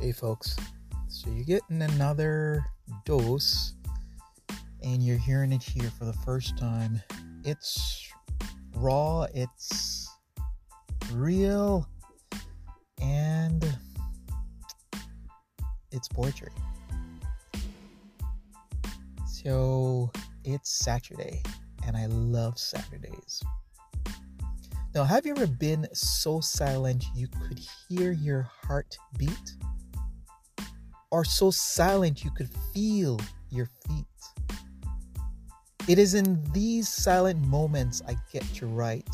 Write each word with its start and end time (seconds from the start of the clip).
Hey, 0.00 0.12
folks. 0.12 0.56
So 1.08 1.28
you're 1.28 1.44
getting 1.44 1.82
another 1.82 2.64
dose, 3.04 3.74
and 4.82 5.02
you're 5.02 5.18
hearing 5.18 5.52
it 5.52 5.62
here 5.62 5.90
for 5.90 6.06
the 6.06 6.14
first 6.14 6.56
time. 6.56 7.02
It's 7.44 8.10
raw, 8.74 9.26
it's 9.34 10.08
real, 11.12 11.86
and 13.02 13.76
it's 15.92 16.08
poetry. 16.08 16.52
So 19.26 20.10
it's 20.44 20.70
Saturday, 20.82 21.42
and 21.86 21.94
I 21.94 22.06
love 22.06 22.58
Saturdays. 22.58 23.42
Now, 24.94 25.04
have 25.04 25.26
you 25.26 25.32
ever 25.32 25.46
been 25.46 25.86
so 25.92 26.40
silent 26.40 27.04
you 27.14 27.28
could 27.28 27.60
hear 27.86 28.12
your 28.12 28.48
heart 28.64 28.96
beat? 29.18 29.56
Or 31.10 31.24
so 31.24 31.50
silent 31.50 32.24
you 32.24 32.30
could 32.30 32.48
feel 32.72 33.20
your 33.50 33.66
feet? 33.86 34.06
It 35.88 35.98
is 35.98 36.14
in 36.14 36.42
these 36.52 36.88
silent 36.88 37.40
moments 37.46 38.02
I 38.06 38.16
get 38.32 38.42
to 38.54 38.66
write 38.66 39.08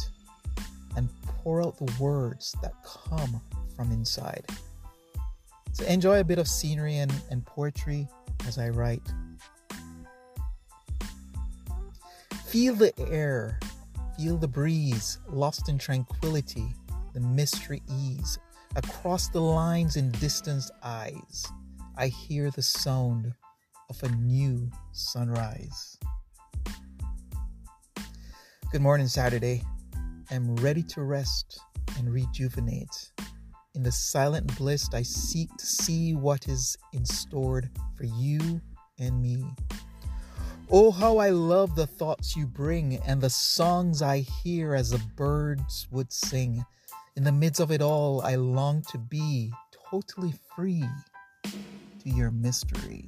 and 0.96 1.08
pour 1.22 1.62
out 1.62 1.78
the 1.78 1.92
words 1.98 2.54
that 2.62 2.74
come 2.84 3.40
from 3.74 3.92
inside. 3.92 4.44
So 5.72 5.84
enjoy 5.86 6.20
a 6.20 6.24
bit 6.24 6.38
of 6.38 6.48
scenery 6.48 6.98
and, 6.98 7.12
and 7.30 7.44
poetry 7.44 8.08
as 8.46 8.58
I 8.58 8.70
write. 8.70 9.02
Feel 12.46 12.74
the 12.74 12.92
air 13.10 13.58
Feel 14.16 14.38
the 14.38 14.48
breeze, 14.48 15.18
lost 15.28 15.68
in 15.68 15.76
tranquility, 15.76 16.74
the 17.12 17.20
mystery 17.20 17.82
ease. 17.90 18.38
Across 18.74 19.28
the 19.28 19.40
lines 19.40 19.96
in 19.96 20.10
distant 20.12 20.70
eyes, 20.82 21.46
I 21.98 22.08
hear 22.08 22.50
the 22.50 22.60
sound 22.60 23.32
of 23.88 24.02
a 24.02 24.10
new 24.10 24.70
sunrise. 24.92 25.96
Good 28.70 28.82
morning, 28.82 29.06
Saturday. 29.08 29.62
I'm 30.30 30.56
ready 30.56 30.82
to 30.82 31.00
rest 31.00 31.58
and 31.96 32.12
rejuvenate. 32.12 33.12
In 33.74 33.82
the 33.82 33.90
silent 33.90 34.54
bliss, 34.58 34.92
I 34.92 35.00
seek 35.00 35.48
to 35.56 35.64
see 35.64 36.12
what 36.12 36.48
is 36.48 36.76
in 36.92 37.06
store 37.06 37.62
for 37.96 38.04
you 38.04 38.60
and 38.98 39.22
me. 39.22 39.46
Oh, 40.70 40.90
how 40.90 41.16
I 41.16 41.30
love 41.30 41.76
the 41.76 41.86
thoughts 41.86 42.36
you 42.36 42.46
bring 42.46 42.96
and 43.06 43.22
the 43.22 43.30
songs 43.30 44.02
I 44.02 44.18
hear 44.18 44.74
as 44.74 44.90
the 44.90 45.00
birds 45.16 45.88
would 45.90 46.12
sing. 46.12 46.62
In 47.16 47.24
the 47.24 47.32
midst 47.32 47.58
of 47.58 47.70
it 47.70 47.80
all, 47.80 48.20
I 48.20 48.34
long 48.34 48.82
to 48.90 48.98
be 48.98 49.50
totally 49.90 50.34
free 50.54 50.84
your 52.06 52.30
mystery. 52.30 53.06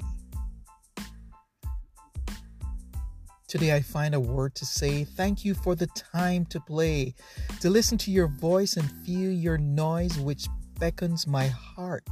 Today, 3.46 3.74
I 3.74 3.80
find 3.80 4.14
a 4.14 4.20
word 4.20 4.54
to 4.56 4.66
say 4.66 5.04
thank 5.04 5.44
you 5.44 5.54
for 5.54 5.74
the 5.74 5.86
time 5.88 6.44
to 6.46 6.60
play, 6.60 7.14
to 7.60 7.70
listen 7.70 7.96
to 7.98 8.10
your 8.10 8.28
voice 8.28 8.76
and 8.76 8.90
feel 9.06 9.32
your 9.32 9.56
noise, 9.56 10.18
which 10.18 10.48
beckons 10.78 11.26
my 11.26 11.46
heart 11.46 12.06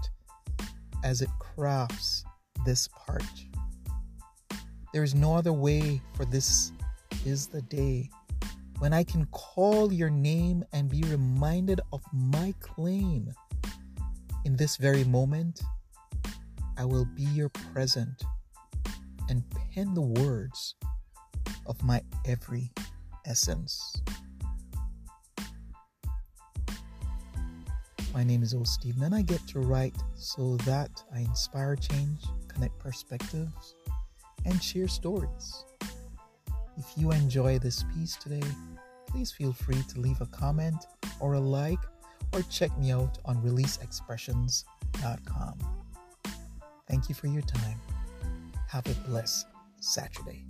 as 1.04 1.20
it 1.20 1.28
crafts 1.38 2.24
this 2.64 2.88
part. 2.88 3.22
There 4.94 5.02
is 5.02 5.14
no 5.14 5.34
other 5.34 5.52
way, 5.52 6.00
for 6.14 6.24
this 6.24 6.72
is 7.26 7.48
the 7.48 7.62
day 7.62 8.08
when 8.78 8.92
I 8.92 9.04
can 9.04 9.26
call 9.26 9.92
your 9.92 10.10
name 10.10 10.64
and 10.72 10.88
be 10.88 11.02
reminded 11.02 11.80
of 11.92 12.02
my 12.12 12.54
claim. 12.60 13.30
In 14.44 14.56
this 14.56 14.76
very 14.76 15.04
moment, 15.04 15.60
I 16.78 16.84
will 16.84 17.04
be 17.04 17.22
your 17.22 17.48
present 17.48 18.22
and 19.28 19.42
pen 19.74 19.94
the 19.94 20.02
words 20.02 20.76
of 21.66 21.82
my 21.82 22.00
every 22.26 22.70
essence. 23.24 24.00
My 28.12 28.22
name 28.24 28.42
is 28.42 28.52
O. 28.54 28.62
Stephen, 28.64 29.02
and 29.02 29.14
I 29.14 29.22
get 29.22 29.46
to 29.48 29.60
write 29.60 29.96
so 30.14 30.56
that 30.58 31.02
I 31.14 31.20
inspire 31.20 31.76
change, 31.76 32.20
connect 32.48 32.78
perspectives, 32.78 33.74
and 34.44 34.62
share 34.62 34.88
stories. 34.88 35.64
If 36.78 36.92
you 36.96 37.12
enjoy 37.12 37.58
this 37.58 37.84
piece 37.94 38.16
today, 38.16 38.42
please 39.06 39.32
feel 39.32 39.52
free 39.52 39.82
to 39.88 40.00
leave 40.00 40.20
a 40.20 40.26
comment 40.26 40.84
or 41.20 41.34
a 41.34 41.40
like 41.40 41.78
or 42.32 42.42
check 42.42 42.76
me 42.78 42.92
out 42.92 43.18
on 43.24 43.42
releaseexpressions.com. 43.42 45.85
Thank 46.88 47.08
you 47.08 47.14
for 47.14 47.26
your 47.26 47.42
time. 47.42 47.80
Have 48.68 48.86
a 48.86 49.08
blessed 49.08 49.46
Saturday. 49.80 50.44